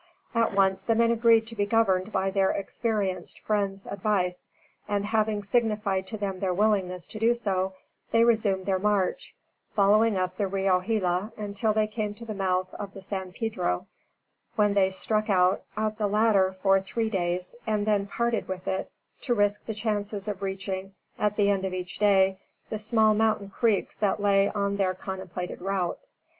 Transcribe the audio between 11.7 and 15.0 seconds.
they came to the mouth of the San Pedro, when they